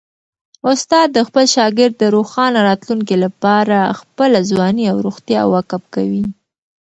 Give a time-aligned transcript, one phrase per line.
[0.71, 6.23] استاد د خپل شاګرد د روښانه راتلونکي لپاره خپله ځواني او روغتیا وقف کوي.